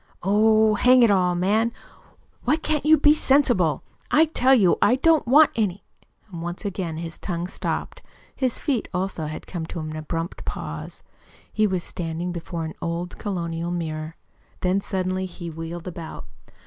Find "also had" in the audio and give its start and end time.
8.95-9.45